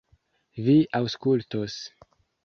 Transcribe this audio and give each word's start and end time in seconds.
Vi 0.67 0.73
aŭskultos! 0.99 1.75